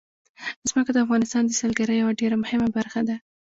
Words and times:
ځمکه 0.69 0.91
د 0.93 0.97
افغانستان 1.05 1.43
د 1.45 1.51
سیلګرۍ 1.59 1.95
یوه 1.99 2.17
ډېره 2.21 2.37
مهمه 2.43 2.67
برخه 2.77 3.01
ده. 3.07 3.15